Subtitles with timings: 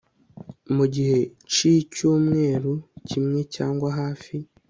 [0.75, 1.17] mugihe
[1.53, 2.73] cicyumweru
[3.07, 4.35] kimwe cyangwa hafi